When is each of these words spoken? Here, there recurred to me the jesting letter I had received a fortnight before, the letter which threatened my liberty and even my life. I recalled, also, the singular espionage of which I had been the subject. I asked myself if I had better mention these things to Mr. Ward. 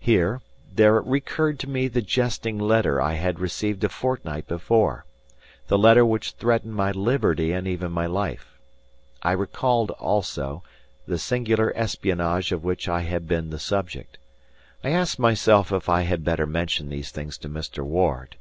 Here, 0.00 0.40
there 0.74 0.94
recurred 1.00 1.60
to 1.60 1.68
me 1.70 1.86
the 1.86 2.02
jesting 2.02 2.58
letter 2.58 3.00
I 3.00 3.12
had 3.12 3.38
received 3.38 3.84
a 3.84 3.88
fortnight 3.88 4.48
before, 4.48 5.04
the 5.68 5.78
letter 5.78 6.04
which 6.04 6.32
threatened 6.32 6.74
my 6.74 6.90
liberty 6.90 7.52
and 7.52 7.64
even 7.68 7.92
my 7.92 8.06
life. 8.06 8.58
I 9.22 9.30
recalled, 9.30 9.92
also, 10.00 10.64
the 11.06 11.16
singular 11.16 11.72
espionage 11.76 12.50
of 12.50 12.64
which 12.64 12.88
I 12.88 13.02
had 13.02 13.28
been 13.28 13.50
the 13.50 13.60
subject. 13.60 14.18
I 14.82 14.90
asked 14.90 15.20
myself 15.20 15.70
if 15.70 15.88
I 15.88 16.00
had 16.02 16.24
better 16.24 16.44
mention 16.48 16.88
these 16.88 17.12
things 17.12 17.38
to 17.38 17.48
Mr. 17.48 17.84
Ward. 17.84 18.34